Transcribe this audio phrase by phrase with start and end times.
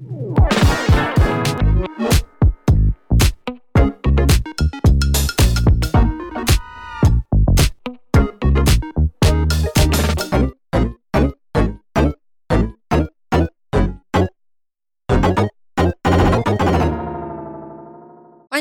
[0.00, 0.08] 欢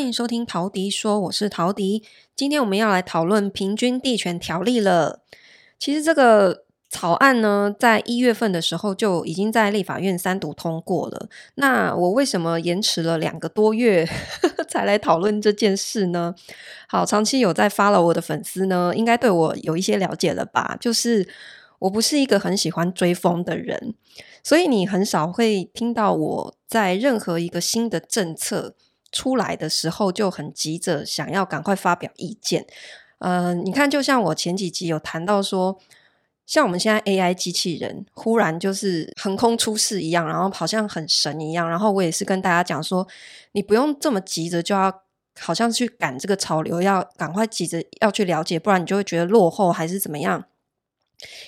[0.04, 2.04] 迎收听陶迪说，我是陶迪。
[2.36, 5.21] 今天我们要来讨论平均地权条例了。
[5.78, 11.30] 其实这个草案呢，在一月份的时候就已经在立法院三读通过了。
[11.55, 14.08] 那我为什么延迟了两个多月
[14.68, 16.34] 才来讨论这件事呢？
[16.88, 20.76] 好，长期有在发了我的粉丝呢，应该对我有一些了解了吧？
[20.80, 21.27] 就是
[21.77, 23.94] 我不是一个很喜欢追风的人，
[24.44, 28.74] 所以你很少会听到我在任何一个新的政策
[29.12, 32.66] 出来的时候就很急着想要赶快发表意见，
[33.20, 35.80] 呃，你看，就像我前几集有谈到说，
[36.49, 43.07] 像我们现在 AI 机器人忽然就是横空出世一样，然后好像很神一样，然后我也是跟大家讲说，
[43.51, 45.04] 你不用这么急着就要
[45.40, 50.46] 好像去赶这个潮流，要赶快急着要去了解，不然你就会觉得落后还是怎么样。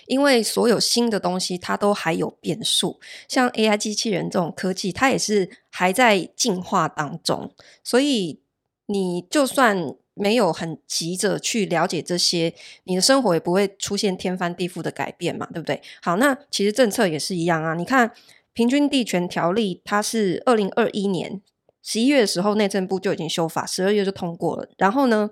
[0.06, 3.00] 因为所有新的东西，它都还有变数。
[3.28, 7.52] 像 AI 机器人这种科技，它也是还在进化当中。
[7.84, 8.42] 所以，
[8.86, 15.82] 你就算没有很急着去了解这些，你的生活也不会出现天翻地覆的改变嘛，对不对？
[16.02, 17.74] 好，那其实政策也是一样啊。
[17.74, 18.12] 你看，
[18.54, 21.42] 平均地权条例，它是二零二一年
[21.82, 24.68] 十一月的时候，内政部就已经修法，十二月就通过了。
[24.78, 25.30] 然后呢，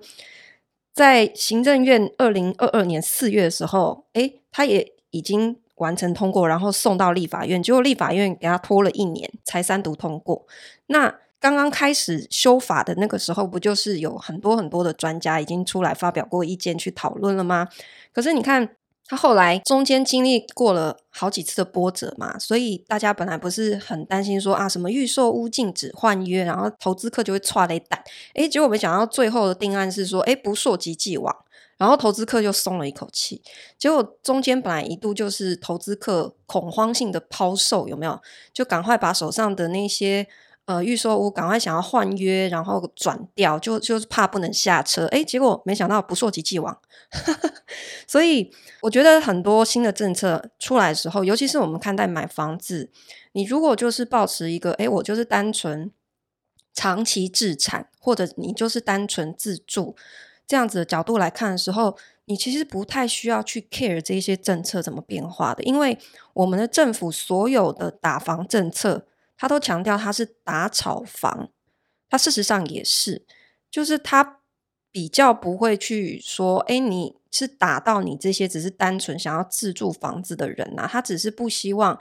[0.92, 10.46] 在行政院二零二二年四月的时候，诶，他也已经完成通过，然后送到立法院，结果立法院给他拖了一年才三读通过。
[10.86, 17.68] 那刚刚开始修法的那个时候，不就是有很多很多的专家已经出来发表过意见去讨论了吗？
[18.12, 18.76] 可是你看。
[19.10, 28.00] 他后来中间经历过了好几次的波折嘛，所以大家本来不是很担心说啊，什么预售屋禁止换约，然后投资客就会踹雷弹。
[28.34, 31.36] 诶，结果没想到最后的定案是说，诶，不溯及既往，
[31.76, 33.42] 然后投资客就松了一口气。
[33.76, 38.20] 结果中间本来一度就是投资客恐慌性的抛售，有没有？
[38.52, 40.28] 就赶快把手上的那些。
[40.66, 45.06] 呃，预售屋赶快想要换约，然后转掉，就就是怕不能下车。
[45.06, 46.78] 诶，结果没想到不溯及既往，
[48.06, 52.88] 所以我觉得很多新的政策出来的时候，尤其是我们看待买房子，
[53.32, 55.90] 你如果就是抱持一个，诶，我就是单纯
[56.72, 59.96] 长期置产，或者你就是单纯自住
[60.46, 61.96] 这样子的角度来看的时候，
[62.26, 65.98] 你其实不太需要去 care 这些政策怎么变化的，因为
[66.34, 69.06] 我们的政府所有的打房政策。
[69.40, 71.48] 他都强调他是打炒房，
[72.10, 73.24] 他事实上也是，
[73.70, 74.42] 就是他
[74.92, 81.98] 比较不会去说，哎，你是打到你这些只是单纯想要自住房子的人呐、他只是不希望，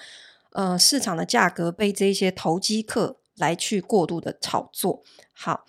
[0.51, 5.01] 呃，市场的价格被这些投机客来去过度的炒作。
[5.31, 5.65] 好，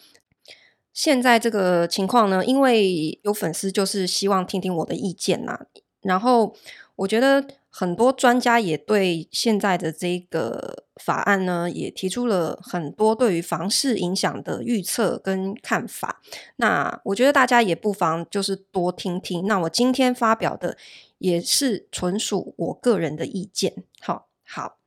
[0.92, 5.66] 现在这个情况呢，因为有粉丝就是希望听听我的意见呐、
[6.00, 6.56] 然后
[6.96, 7.46] 我觉得。
[7.72, 16.20] 很多专家也对现在的这个法案呢，也提出了很多对于房市影响的预测跟看法。
[16.56, 19.46] 那我觉得大家也不妨就是多听听。
[19.46, 20.76] 那我今天发表的
[21.18, 23.84] 也是纯属我个人的意见。
[24.00, 24.78] 好，好，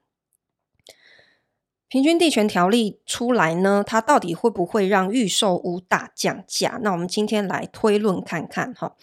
[1.88, 6.80] 平均地权条例出来呢，它到底会不会让预售屋大降价？
[6.84, 8.74] 那我们今天来推论看看。
[8.74, 8.98] 哈，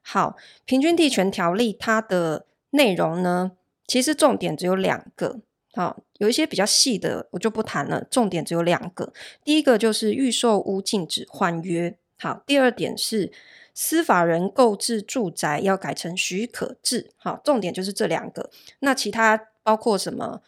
[0.00, 2.46] 好，平均地权条例它的。
[2.70, 3.52] 内容呢，
[3.86, 5.40] 其实重点只有两个，
[5.72, 8.04] 好，有一些比较细的我就不谈了。
[8.10, 9.12] 重点只有两个，
[9.42, 13.32] 第一个就是预售屋禁止换约，好，第二点是
[13.72, 18.50] 司法人购置住宅要改成许可制，好，重点就是这两个。
[18.80, 20.42] 那其他包括什么？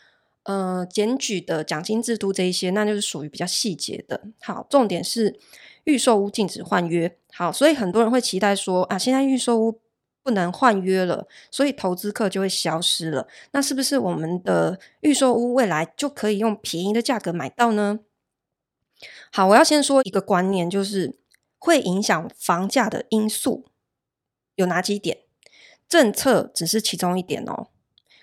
[0.45, 4.23] 呃，检举的奖金制度这一些，那就是属于比较细节的。
[4.41, 5.39] 好，重点是
[5.85, 9.79] 预售屋禁止换约，好，所以很多人会期待说啊，现在预售屋。
[10.23, 13.27] 不能换约了，所以投资客就会消失了。
[13.53, 18.01] 那是不是我们的预售屋未来就可以用便宜的价格买到呢？
[19.33, 21.19] 好，我要先说一个观念，就是
[21.59, 23.65] 会影响房价的因素
[24.57, 25.19] 有哪几点？
[25.89, 27.69] 政策只是其中一点哦，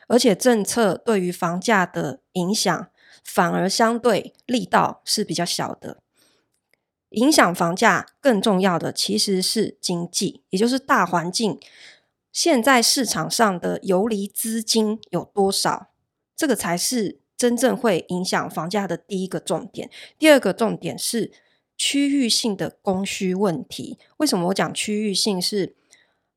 [0.08, 2.88] 而且政策对于房价的影响
[3.24, 5.98] 反而相对力道是比较小的。
[7.10, 11.60] 影响房价更重要的其实是经济，也就是大环境。
[12.32, 15.90] 现在市场上的游离资金有多少？
[16.36, 19.90] 这个才是真正会影响房价的第一个重点。
[20.20, 21.32] 第二个重点是
[21.76, 23.98] 区域性的供需问题。
[24.18, 25.76] 为什么我讲区域性是？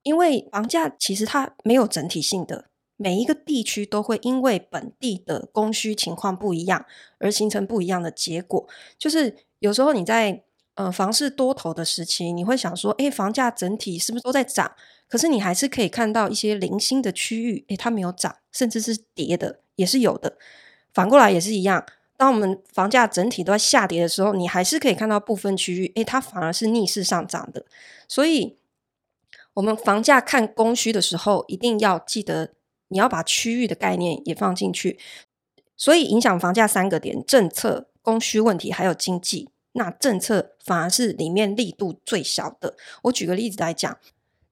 [0.02, 6.86] 因为房价其实它没有整体性的，每一个地区都会因为本地的供需情况不一样，
[7.18, 8.66] 而形成不一样的结果。
[8.98, 10.42] 就是有时候你在
[10.74, 14.72] 呃房市多头的时期，你会想说，诶，房价整体是不是都在涨？
[15.08, 20.36] 可是你还是可以看到一些零星的区域，诶，它没有涨，甚至是跌的，也是有的。
[20.92, 21.84] 反过来也是一样，
[22.16, 27.64] 当我们房价整体都在下跌的时候，你还是可以看到部分区域，诶，它反而是逆势上涨的。
[28.08, 28.56] 所以，
[29.54, 32.54] 我们房价看供需的时候，一定要记得。
[32.92, 34.98] 你要把区域的概念也放进去，
[35.76, 39.48] 所以影响房价三个点：政策、供需问题，还有经济。
[39.72, 42.74] 那政策反而是里面力度最小的。
[43.02, 43.98] 我举个例子来讲，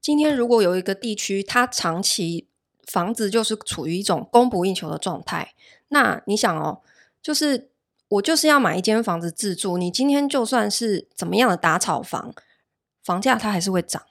[0.00, 2.46] 今天如果有一个地区，它长期
[2.86, 5.54] 房子就是处于一种供不应求的状态，
[5.88, 6.80] 那你想哦，
[7.22, 7.70] 就是
[8.08, 12.34] 我就是要买一间房子自住，你今天就算是怎么样的打炒房，
[13.02, 14.02] 房价它还是会涨。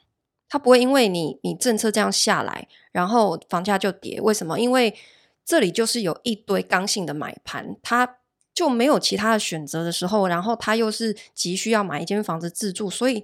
[0.50, 4.22] 它不会因为你你政策这样下来，然后房价就跌。
[4.22, 4.58] 为什么？
[4.58, 4.96] 因为
[5.44, 8.20] 这里就是有一堆刚性的买盘，它
[8.58, 13.24] 就没有其他的选择的时候，然后他又是急需要买一间房子自住，所以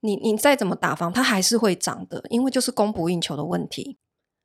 [0.00, 3.96] 你你再怎么打房，它还是会涨的，因为就是供不应求的问题。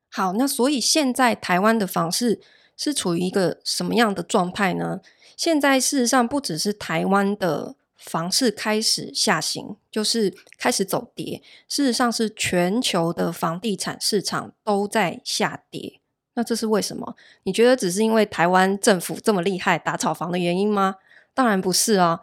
[0.10, 2.40] 好，那所以现在台湾的房市
[2.78, 5.02] 是处于一个什么样的状态呢？
[5.36, 7.76] 现在事实上不只是台湾的。
[7.98, 11.42] 房市开始下行，就是开始走跌。
[11.68, 16.00] 事实上，是全球的房地产市场都在下跌。
[16.36, 17.16] 那这是为什么？
[17.44, 20.96] 你觉得只是因为台湾政府这么厉害打炒房的原因吗？
[21.34, 22.22] 当然不是啊！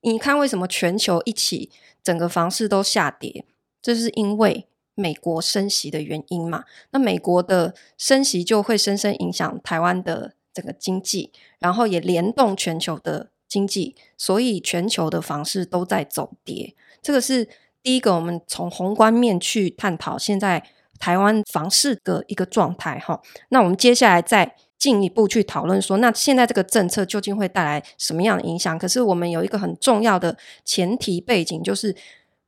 [0.00, 1.70] 你看，为什么全球一起
[2.02, 3.44] 整个房市都下跌？
[3.80, 6.64] 这是因为美国升息的原因嘛？
[6.90, 13.28] 那美国的升息就会深深影响台湾的整个经济，然后也联动全球的。
[13.52, 17.46] 经济，所以全球的房市都在走跌，这个是
[17.82, 18.14] 第一个。
[18.14, 20.64] 我们从宏观面去探讨现在
[21.02, 23.20] 台湾房市的一个状态，哈。
[23.48, 28.78] 那我们接下来再进一步去讨论说，那现在这个政策究竟会带来什么样的影响？
[28.78, 31.96] 可是我们有一个很重要的前提背景，就是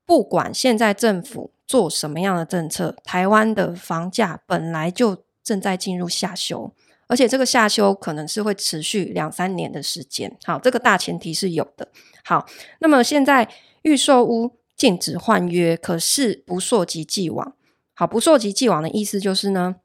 [0.06, 6.71] 不管现在政府做什么样的政策，台湾的房价本来就正在进入下修。
[7.09, 11.89] 而且这个下修可能是会持续两三年的时间，好，这个大前提是有的。
[12.25, 12.47] 好，
[12.79, 13.49] 那么现在
[13.83, 17.55] 预售屋禁止换约，可是不溯及既往。
[17.94, 19.76] 好，不溯及既往的意思就是呢，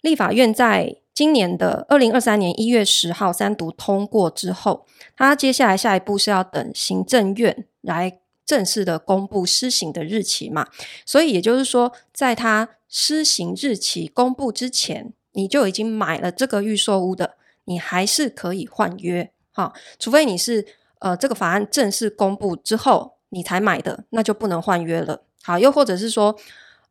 [0.00, 4.84] 立法院在今年的二零二三年一月十号三读通过之后，
[5.16, 10.68] 它接下来下一步是要等行政院来正式的公布施行的日期嘛。
[11.06, 20.66] 所以也就是说，在它施行日期公布之前，你就已经买了这个预售屋的，你还是可以换约，哈，除非你是
[20.98, 25.22] 呃这个法案正式公布之后你才买的，那就不能换约了。
[25.42, 26.36] 好，又或者是说，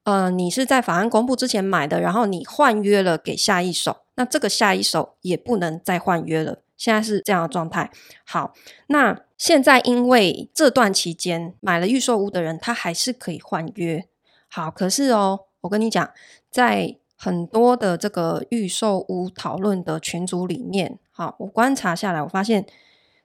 [0.04, 6.60] 呃，你是在法案公布之前买的，然后你换约了给下一手，那这个下一手也不能再换约了。
[6.76, 7.90] 现在是这样的状态。
[8.26, 8.54] 好，
[8.88, 14.06] 那现在因为这段期间买了预售屋的人，他还是可以换约。
[14.50, 16.12] 好，可是哦，我跟你讲，
[16.52, 22.64] 在很多的这个预售屋讨论的群组里面，好，我观察下来，我发现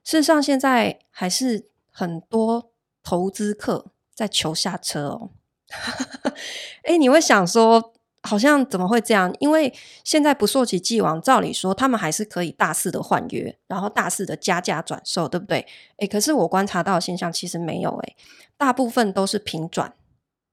[0.05, 2.71] 事实上现在还是很多
[3.03, 5.31] 投资客在求下车哦。
[5.69, 5.93] 哈
[6.23, 6.35] 哈
[6.83, 7.93] 哎，你会想说，
[8.23, 9.35] 好像怎么会这样？
[9.39, 9.73] 因为
[10.03, 15.67] 现在不溯其既往，照理说他们还是可以大肆的换约，然后大肆的加价转售，对不对？
[15.99, 18.17] 哎，可是我观察到的现象其实没有，哎，
[18.57, 19.95] 大部分都是平转，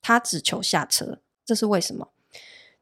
[0.02, 2.10] 他只求下车，这是为什么？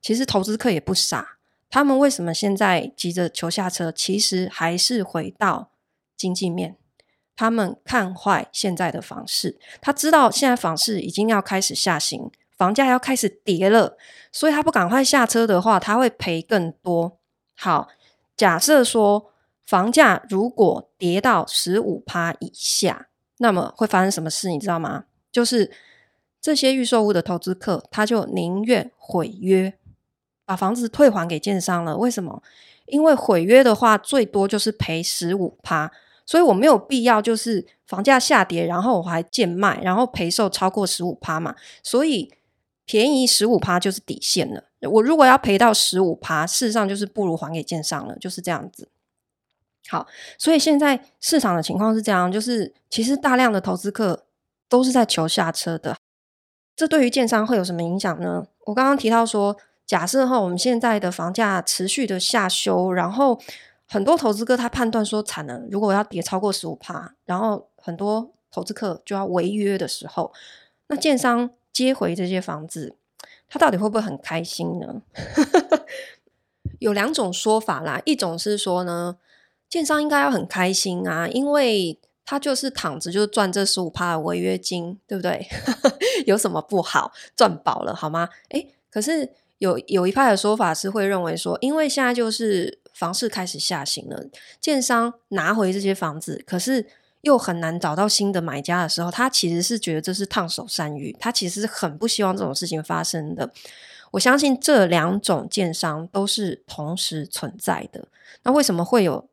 [0.01, 1.37] 其实投资客也不傻，
[1.69, 3.91] 他们为什么现在急着求下车？
[3.91, 5.71] 其实还是回到
[6.17, 6.75] 经济面，
[7.35, 13.97] 他们看坏现在的房市，他知道现在房市已经要开始下行，房价要开始跌了，
[14.31, 17.19] 所以他不赶快下车的话，他会赔更多。
[17.55, 17.89] 好，
[18.35, 19.31] 假设说
[19.65, 24.49] 房价如果跌到十五趴以下，那么会发生什么事？
[24.49, 25.05] 你知道吗？
[25.31, 25.71] 就是
[26.39, 29.73] 这些预售屋的投资客，他就宁愿毁约。
[30.45, 32.43] 把房子退还给建商了，为什么？
[32.87, 35.89] 因为毁约的话，最多就是赔十五趴，
[36.25, 41.55] 所以我没有必要就是房价下跌，然后我还贱卖，然后赔售超过十五趴嘛。
[41.81, 42.33] 所以
[42.85, 44.63] 便宜十五趴就是底线了。
[44.89, 48.89] 我如果要赔到十五趴，事实上就是不如还给建商了，就是这样子。
[49.87, 54.25] 好，所以现在市场的情况是这样，就是其实大量的投资客
[54.67, 55.97] 都是在求下车的。
[56.75, 58.45] 这对于建商会有什么影响呢？
[58.65, 59.57] 我刚刚提到说。
[59.85, 63.37] 假设哈，我们现在的房价持续的下修，然后
[63.87, 70.33] 很多投资客他判断说产能如果要跌超过十五趴，然后很多投资客就要违约的时候，
[70.87, 72.95] 那建商接回这些房子，
[73.47, 75.01] 他到底会不会很开心呢？
[76.79, 79.17] 有两种说法啦，一种是说呢，
[79.69, 85.47] 建商应该要很开心啊，因为他就是躺着就赚这十五趴的违约金，对不对？
[86.25, 87.11] 有什么不好？
[87.35, 88.29] 赚饱了好吗？
[88.49, 94.25] 诶，可是有有一派的说法是会认为说，因为现在就是房市开始下行了，
[94.59, 96.85] 建商拿回这些房子，可是
[97.21, 103.49] 又很难找到新的买家的时候，他其实是觉得这是烫手山芋，他其实很不希望这种事情发生的。
[104.11, 108.05] 我相信这两种建商都是同时存在的。
[108.43, 109.29] 那为什么会有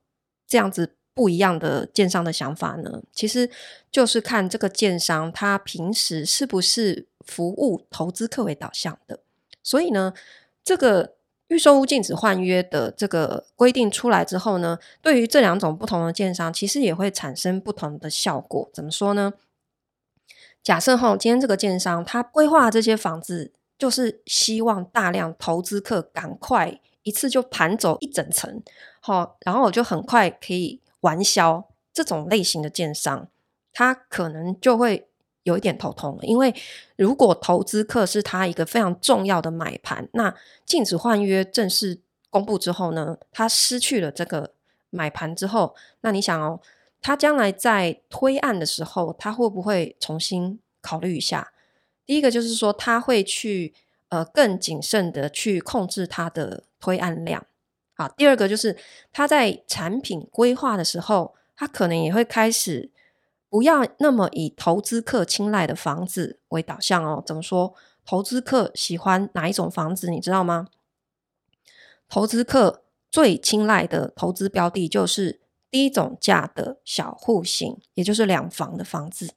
[0.47, 3.03] 这样子不一样的建商的想法呢？
[3.13, 3.51] 其实
[3.91, 9.19] 就是看这个建商他平时是不是服务投资客为导向的。
[9.63, 10.13] 所以呢，
[10.63, 11.15] 这个
[11.49, 18.71] 预售屋禁止换约的这个规定出来之后呢，对于这两种不同的建商，其实也会产生不同的效果。
[18.73, 19.35] 怎么说呢？
[20.63, 23.53] 假设哈，今天这个建商他规划这些房子。
[23.81, 28.63] 就是希望大量投资客赶快一次就盘走一整层，
[29.01, 31.67] 好，然后我就很快可以完销。
[31.91, 33.29] 这种类型的建商，
[33.73, 35.09] 他可能就会
[35.43, 36.55] 有一点头痛了，因为
[36.97, 40.35] 如果投资客是他一个非常重要的买盘，那
[40.67, 44.53] 禁止换约正式公布之后呢，他失去了这个
[44.91, 46.61] 买盘之后，那你想哦，
[47.01, 51.53] 他将来在推案的时候，他会不会重新考虑一下？
[52.05, 53.73] 第一个就是说，他会去
[54.09, 57.47] 呃更谨慎的去控制他的推案量。
[57.95, 58.77] 好，第二个就是
[59.13, 62.91] 他在产品规划的时候，他可能也会开始
[63.51, 67.23] 不要那么以投资客青睐的房子为导向哦。
[67.27, 67.75] 怎么说？
[68.07, 70.09] 投资客喜欢哪一种房子？
[70.09, 70.69] 你知道吗？
[72.09, 75.41] 投资客最青睐的投资标的就是
[75.71, 79.35] 低总价的小户型，也就是两房的房子。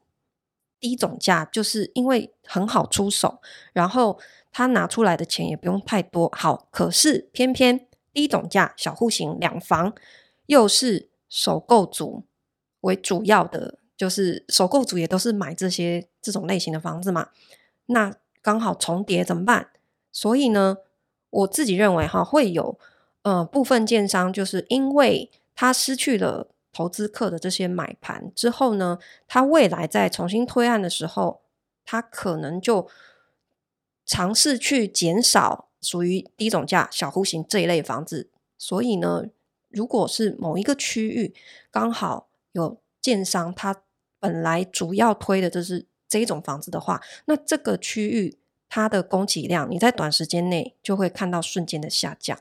[0.79, 3.41] 低总价就是因为很好出手，
[3.73, 4.19] 然后
[4.51, 6.29] 他拿出来的钱也不用太多。
[6.35, 9.93] 好，可是偏偏低总价小户型两房
[10.47, 12.25] 又是首购族
[12.81, 17.29] 为主要的，就是首购族也都是买这些这种类型的房子嘛。
[17.85, 19.69] 那刚好重叠怎么办？
[20.11, 20.77] 所以呢，
[21.29, 22.77] 我自己认为哈，会有
[23.21, 26.49] 呃部分建商就是因为他失去了。
[26.75, 31.43] 投资客的这些买盘之后呢，他未来再重新推案的时候，
[31.85, 32.89] 他可能就
[34.07, 38.31] 尝试去减少属于低总价小户型这一类房子。
[38.57, 39.25] 所以呢，
[39.69, 41.35] 如果是某一个区域
[41.69, 43.82] 刚好有建商，他
[44.23, 48.39] 本来主要推的就是这一种房子的话，那这个区域
[48.69, 52.39] 它的供给量，你在短时间内就会看到瞬间的下降。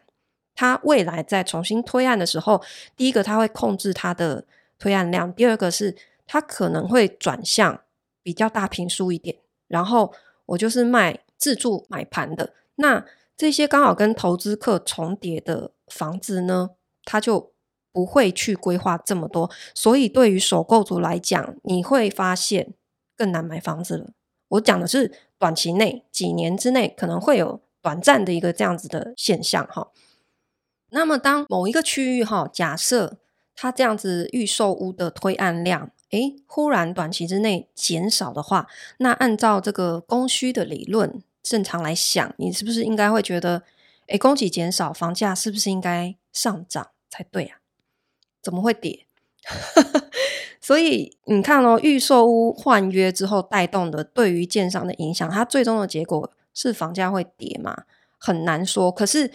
[0.55, 2.63] 它未来在重新推案的时候，
[2.97, 4.45] 第一个它会控制它的
[4.79, 7.83] 推案量，第二个是它可能会转向
[8.23, 10.15] 比较大平数一点，然后
[10.47, 12.55] 我就是卖自住买盘的。
[12.77, 13.05] 那
[13.37, 16.71] 这些刚好跟投资客重叠的房子呢，
[17.05, 17.53] 它就
[17.93, 22.73] 不会去规划这么多，所以对于首购族来讲，你会发现
[23.17, 24.11] 更难买房子了。
[24.49, 29.91] 我讲的是短期内几年之内可能会有短暂的一个这样子的现象哈。
[30.91, 33.19] 那么，当某一个区域哈，假设
[33.55, 38.67] 它这样子预售屋的推案量，诶，忽然短期之内减少的话，
[38.99, 43.63] 那按照这个供需的理论，正常来想，你是不是应该会觉得，
[44.09, 47.62] 诶，供给减少，房价是不是应该上涨才对啊？
[48.43, 49.07] 怎么会跌？
[50.61, 57.85] 所以你看哦，预售屋换约之后带动的对于建商的影响，它最终的结果是房价会跌吗？
[58.19, 58.91] 很难说。
[58.91, 59.31] 可是。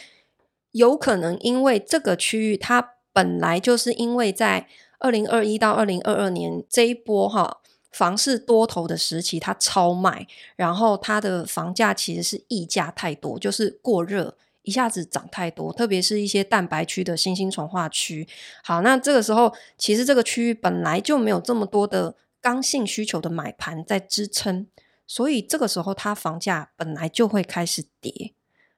[0.73, 4.67] 有可能因为这个区域，它本来就是因为在
[4.99, 7.61] 二零二一到二零二二年这一波哈
[7.91, 14.35] 房市多头的时期，它超卖，然后它的房价其实是溢价太多，就是过热，
[14.67, 18.27] 一下子涨太多，特别是一些蛋白区的新兴重化区。
[18.61, 24.67] 好，那这个时候其实这个区域本来就没有这么多的刚性需求的买盘在支撑，
[25.07, 28.33] 所以这个时候它房价本来就会开始跌。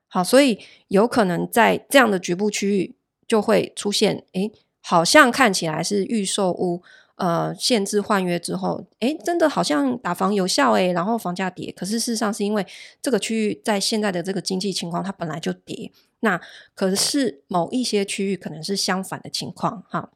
[0.08, 2.96] 好，所以有可能在这样的局部区域
[3.28, 6.84] 就会出现，诶，好像看起来是预售屋，
[7.20, 11.72] 呃，限制换约之后，诶，真的好像打房有效，诶，然后房价跌。
[11.72, 12.66] 可是事实上是因为
[13.02, 15.92] 这个区域在现在的这个经济情况，它本来就跌。
[16.22, 16.40] 那
[16.74, 20.12] 可是某一些区域可能是相反的情况，哈，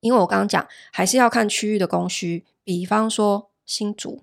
[0.00, 2.44] 因为我刚刚讲还是要看区域的供需。
[2.64, 4.22] 比方说新竹，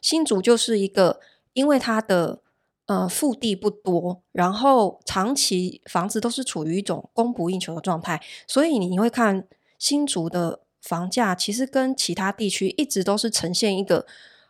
[0.00, 1.20] 新竹就是一个
[1.52, 2.40] 因为它的。
[2.86, 9.46] 呃，腹地不多，然后长期房子都是处于一种供不应求的状态，所以你会看
[9.78, 14.06] 新竹的房价，其实跟其他地区一直都是呈现一个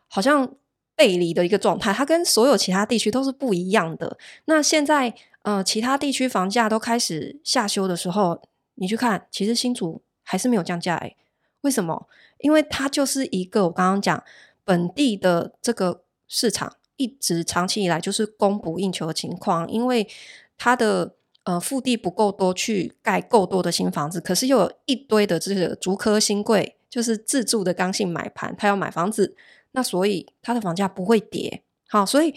[0.09, 0.55] 好像
[0.95, 4.19] 背离的一个状态，它跟所有其他地区都是不一样的。
[4.45, 8.43] 那现在呃，其他地区房价都开始下修的时候，
[8.75, 11.17] 你去看，其实新竹还是没有降价诶。
[11.63, 12.07] 为什么？
[12.39, 14.23] 因为它就是一个我刚刚讲
[14.65, 20.07] 本地的这个市场，一直长期以来就是供不应求的情况，因为
[20.59, 29.35] 它的呃腹地不够多去盖够多的新房子，可是又有一堆的这个竹科新贵，就是自住的刚性买盘，他要买房子，
[29.73, 31.63] 那所以它的房价不会跌。
[31.89, 32.35] 好，所以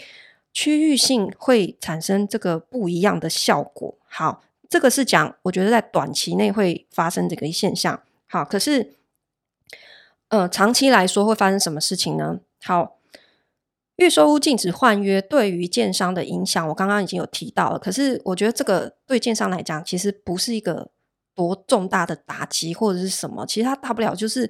[0.51, 3.97] 区域性会产生这个不一样的效果。
[4.07, 8.01] 好，这个是讲我觉得在短期内会发生这个现象。
[8.27, 8.95] 好，可是
[10.29, 12.39] 呃长期来说会发生什么事情呢？
[12.61, 12.97] 好。
[13.97, 17.77] 预售屋禁止换约对于建商的影响，我刚刚已经有提到了。
[17.77, 20.89] 可是我觉得这个对建商来讲，其实不是一个
[21.35, 24.49] 多重大的打击或者是什么，其实它大不了就是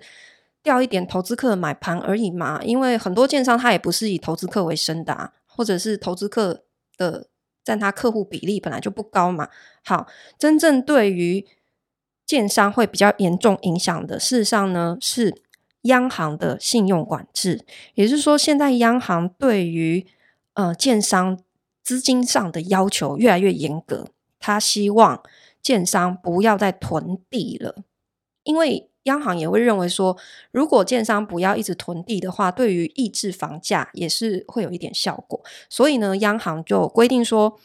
[0.62, 2.62] 掉一点投资客的买盘而已嘛。
[2.64, 6.64] 因为很多建商他也不是以投资客为生的啊，或者是投资客
[6.98, 7.28] 的
[7.66, 9.50] 占他客户比例本来就不高嘛。
[9.84, 10.08] 好，
[10.40, 11.46] 真正对于
[12.26, 15.44] 建商会比较严重影响的，事实上呢是。
[15.84, 20.06] 央行的信用管制，也就是说，现在央行对于
[20.54, 21.40] 呃建商
[21.82, 24.08] 资金上的要求越来越严格。
[24.40, 25.22] 他希望
[25.62, 27.84] 建商不要再囤地了，
[28.44, 30.18] 因为央行也会认为说，
[30.52, 35.42] 如果建商不要一直囤地的话，对于抑制房价也是会有一点效果。
[35.70, 37.60] 所以呢，央行就规定说，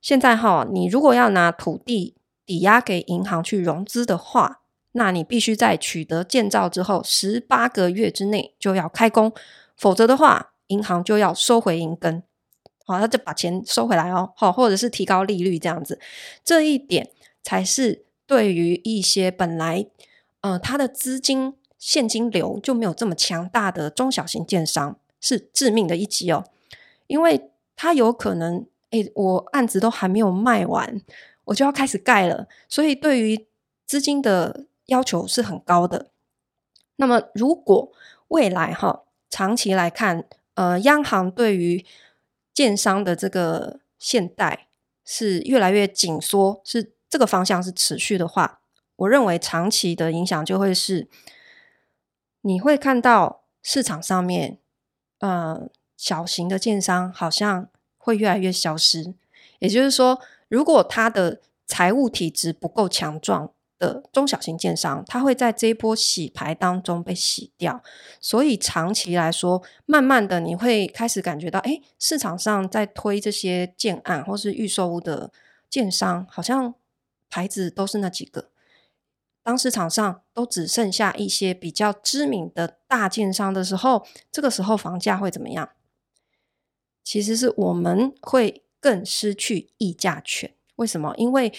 [0.00, 4.58] 现在哈，你如果要拿土地抵押给银行去融资的话。
[4.92, 9.32] 那你必须在取得建造之后十八个月之内就要开工，
[9.76, 12.22] 否则的话，银行就要收回银根，
[12.84, 16.00] 好，他就把钱收回来哦，好，或者是提高利率这样子，
[16.44, 17.10] 这一点
[17.42, 19.86] 才是对于一些本来
[20.40, 26.44] 呃他的资金现金流就没有这么强大的中小型建商是致命的一击哦，
[27.06, 31.00] 因为他有可能，诶，我案子都还没有卖完，
[31.44, 33.46] 我就要开始盖了，所以对于
[33.86, 36.10] 资金的要求是很高的。
[36.96, 37.90] 那么，如果
[38.28, 41.84] 未来哈长期来看，呃，央行对于
[42.52, 44.68] 建商的这个限贷
[45.04, 48.60] 是越来越紧缩，是这个方向是持续的话，
[48.96, 51.08] 我认为长期的影响就会是，
[52.42, 54.58] 你会看到市场上面，
[55.20, 59.14] 呃，小型的建商好像会越来越消失。
[59.60, 67.82] 也就是说，如果他的财务体质不够强壮，的中小型建商，它会在这一波洗牌当中被洗掉，
[68.20, 75.32] 所以长期来说，慢慢的你会开始感觉到，哎，市场上在推这些建案或是预售屋的
[75.68, 76.74] 建商，好像
[77.30, 78.50] 牌子都是那几个。
[79.42, 85.70] 当市场上都只剩下一些比较知名的大建商的时候，这个时候房价会怎么样？
[87.02, 90.54] 其实是我们会更失去议价权。
[90.76, 91.14] 为什么？
[91.16, 91.52] 因为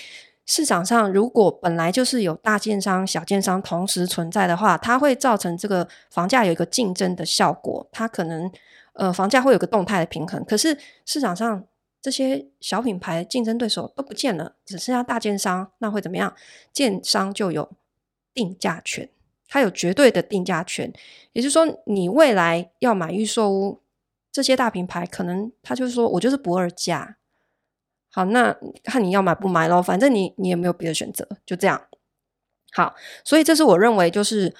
[0.45, 8.51] 市场上如果本来就是有大建商、小建商同时存在的话，它会造成这个房价有一个竞争的效果，它可能
[8.93, 10.43] 呃房价会有个动态的平衡。
[10.43, 11.63] 可是市场上
[12.01, 16.33] 这些小品牌竞争对手都不见了，只剩下大建商，那会怎么样？
[16.73, 17.71] 建商就有
[18.33, 19.07] 定价权，
[19.47, 20.91] 它有绝对的定价权。
[21.33, 23.81] 也就是说，你未来要买预售屋，
[24.31, 27.17] 这些大品牌可能他就是说我就是不二价。
[28.13, 31.81] 好，那看你要买不买咯，反正你你也没有别的选择，就这样。
[32.73, 32.93] 好，
[33.23, 34.53] 所以这是我认为就是，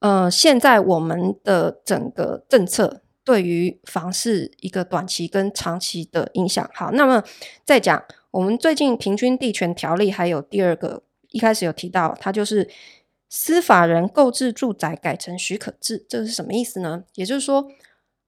[0.00, 6.70] 呃，现在我们的整个政策对于房市一个短期跟长期的影响。
[6.72, 7.22] 好，那么
[7.64, 12.70] 再讲我们最近平均地权条例，还有第二个一开始有提到，它就是
[13.28, 17.04] 司法人购置住宅改成许可制，这是什么意思呢？
[17.14, 17.68] 也就是说，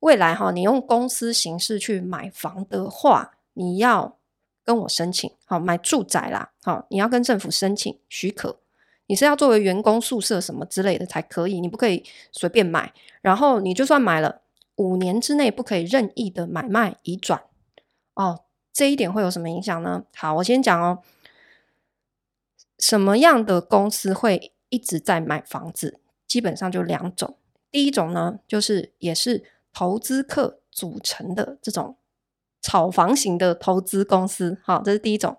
[0.01, 4.19] 未来哈，你用公司形式去买房的话，你要。
[4.67, 8.59] 跟我申请好买住宅啦，好，你要跟政府申请许可，
[9.07, 12.93] 你是要作为员工宿舍什么之类的才可以，你不可以随便买。
[13.23, 14.43] 然后你就算买了，
[14.75, 17.45] 五年之内不可以任意的买卖移转。
[18.15, 18.41] 哦，
[18.73, 20.05] 这一点会有什么影响呢？
[20.17, 20.99] 好，我先讲哦，
[22.81, 26.01] 什么样的公司会一直在买房子？
[26.27, 27.37] 基本上就两种，
[27.71, 31.97] 第一种呢，就是也是投资客组成的这种。
[32.67, 35.39] 炒房型的投资公司，好，这是第一种。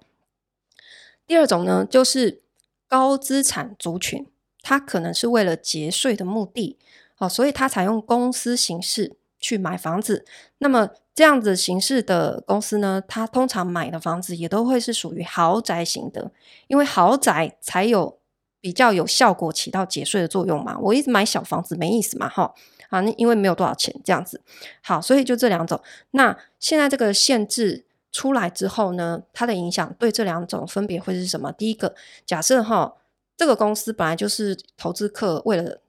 [1.26, 2.42] 第二种呢，就是
[2.88, 4.26] 高资产族群，
[4.62, 6.78] 它可能是为了节税的目的，
[7.16, 10.26] 好，所以它采用公司形式去买房子。
[10.60, 16.32] 那么这样子形式的公司呢，它通常买的房子也都会是属于豪宅型的，
[16.68, 18.18] 因为豪宅才有
[18.62, 20.80] 比较有效果，起到节税的作用嘛。
[20.80, 22.54] 我一直买小房子没意思嘛，哈
[22.90, 24.42] 啊，那因为没有多少钱这样子。
[24.82, 25.82] 好，所以就这两种。
[26.12, 31.52] 那现在这个限制出来之后呢，它的影响对这两种分别会是什么？
[31.52, 31.96] 第一个，
[32.26, 32.96] 假设哈，
[33.36, 35.80] 这个公司本来就是投资客为了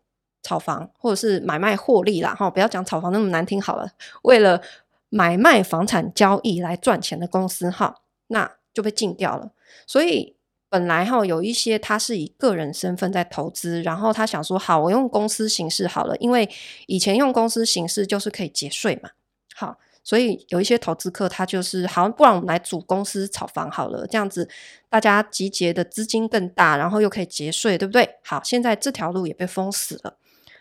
[0.42, 3.90] 炒房或者是买卖获利啦，哈，不要讲炒房那么难听好了，
[4.22, 4.62] 为了
[5.11, 7.96] 买卖房产交易来赚钱的公司哈，
[8.28, 9.50] 那就被禁掉了。
[9.87, 10.38] 所以。
[10.70, 16.48] 本来哈有一些他是以个人身份在投资，然后他想说好，我用公司形式好了，因为
[16.87, 19.11] 以前用公司形式就是可以节税嘛。
[19.54, 24.46] 好，所以有一些投资客他就是好，不然我们来组公司炒房好了，这样子
[24.90, 28.16] 大家集结的资金更大，然后又可以节税，对不对？
[28.22, 30.18] 好，现在这条路也被封死了。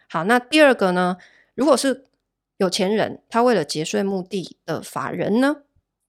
[0.10, 1.18] 好，那第二个呢？
[1.54, 2.06] 如果是
[2.58, 5.58] 有钱人，他为了节税目的的法人呢，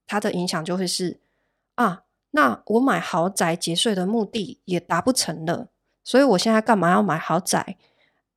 [0.07, 1.19] 他的影响就会是
[1.75, 2.03] 啊。
[2.31, 5.69] 那我买豪宅节税的目的也达不成了，
[6.03, 7.77] 所以我现在干嘛要买豪宅？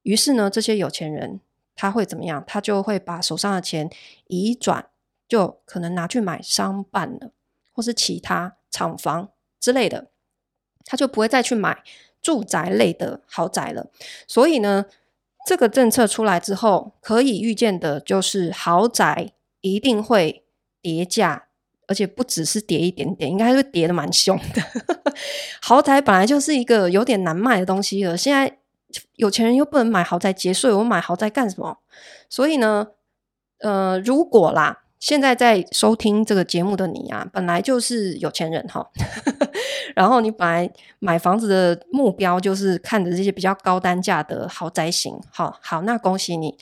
[0.02, 1.40] 于是呢，这些有钱人
[1.74, 2.42] 他会怎么样？
[2.46, 3.90] 他就会把手上的钱
[4.28, 4.86] 移转，
[5.28, 7.32] 就可能拿去买商办了，
[7.72, 9.28] 或是其他厂房
[9.60, 10.10] 之类的，
[10.84, 11.84] 他就不会再去买
[12.20, 13.90] 住宅类的豪宅了。
[14.26, 14.86] 所以呢，
[15.46, 20.44] 这个政策出来之后，可以预见的就是豪宅一定会
[20.80, 21.48] 跌价。
[21.92, 24.62] 而且不只是跌一点点，应该是跌得蛮凶的。
[25.60, 28.56] 豪宅本来就是一个有点难卖的东西了，现在
[29.16, 31.76] 有钱人又不能买豪宅节税，我买豪宅干什么？
[32.30, 32.86] 所以呢，
[33.58, 38.88] 呃，如果啦，现在在收听这个节目的你啊，本来就是有钱人哈，
[39.94, 46.56] 然后你本来买房子的目标就是看着这些比较高单价的豪宅型，好好，那恭喜你，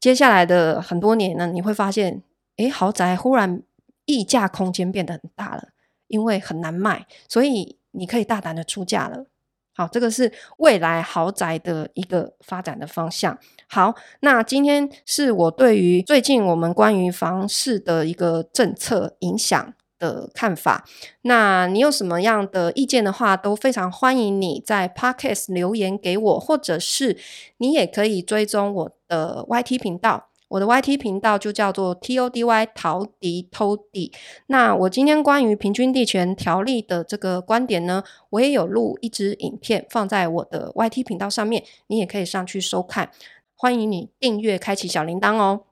[0.00, 2.20] 接下来的很多年呢，你会发现，
[2.56, 3.62] 诶，豪宅忽然。
[4.06, 5.68] 溢价空间变得很大了，
[6.08, 9.26] 因为很难卖，所以你可以大胆的出价了。
[9.74, 13.38] 好，这个是未来豪宅的一个发展的方向。
[13.68, 20.86] 好，那今天是我对于最近我们关于房市的一个政策影响的看法。
[21.22, 27.18] 那你有什么样的意见的话，都非常欢迎你在 Podcast 留言给我，或者是
[27.58, 30.30] 你也可以追踪我的 YT 频道。
[30.48, 34.12] 我的 YT 频道就叫做 TODY 陶迪偷地。
[34.46, 43.10] 那我今天关于平均地权条例的这个观点呢，我也有录一支影片放在我的 YT 频道上面，你也可以上去收看。
[43.56, 45.62] 欢迎你订阅，开启小铃铛哦。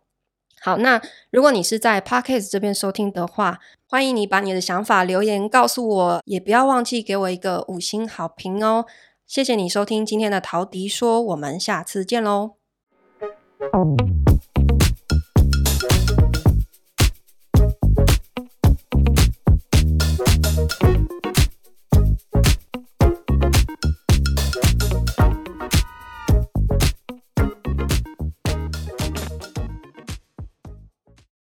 [0.60, 8.86] 好，那如果你是在 Podcast 这边收听的话，欢迎你把你的想法留言告诉我，也不要忘记给我一个五星好评哦。
[9.26, 12.52] 谢谢你收听今天的陶迪说，我们下次见喽。